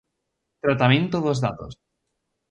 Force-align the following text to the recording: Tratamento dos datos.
Tratamento 0.63 1.17
dos 1.25 1.41
datos. 1.45 1.73